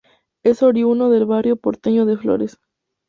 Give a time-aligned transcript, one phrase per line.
[0.41, 2.57] Es oriundo del barrio porteño de Flores.